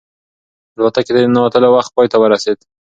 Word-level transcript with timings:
الوتکې 0.77 1.03
ته 1.05 1.11
د 1.13 1.17
ننوتلو 1.25 1.69
وخت 1.75 1.91
پای 1.95 2.07
ته 2.11 2.17
ورسېد. 2.19 2.57